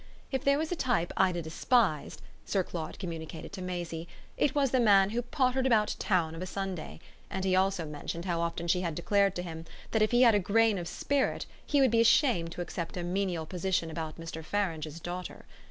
[0.31, 4.79] If there was a type Ida despised, Sir Claude communicated to Maisie, it was the
[4.79, 8.81] man who pottered about town of a Sunday; and he also mentioned how often she
[8.81, 12.01] had declared to him that if he had a grain of spirit he would be
[12.01, 14.43] ashamed to accept a menial position about Mr.
[14.43, 15.45] Farange's daughter.